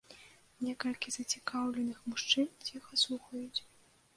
Некалькі 0.67 1.13
зацікаўленых 1.17 1.99
мужчын 2.15 2.47
ціха 2.71 2.93
слухаюць. 3.03 3.59